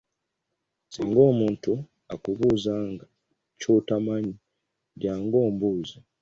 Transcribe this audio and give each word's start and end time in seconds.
Singa 0.93 1.21
omuntu 1.31 1.71
akubuuza 2.13 2.73
ky'otamanyi, 3.59 4.33
jangu 5.01 5.37
ombuuze. 5.47 5.97